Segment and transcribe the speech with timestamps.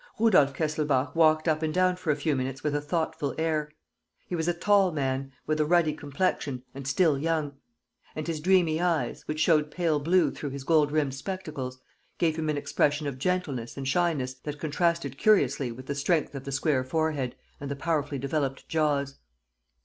[0.17, 3.69] Rudolf Kesselbach walked up and down for a few minutes with a thoughtful air.
[4.27, 7.53] He was a tall man, with a ruddy complexion, and still young;
[8.15, 11.79] and his dreamy eyes, which showed pale blue through his gold rimmed spectacles,
[12.17, 16.45] gave him an expression of gentleness and shyness that contrasted curiously with the strength of
[16.45, 19.19] the square forehead and the powerfully developed jaws.